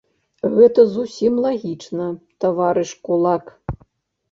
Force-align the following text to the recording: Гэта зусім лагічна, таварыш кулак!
Гэта 0.53 0.85
зусім 0.93 1.33
лагічна, 1.45 2.09
таварыш 2.47 2.97
кулак! 3.07 3.57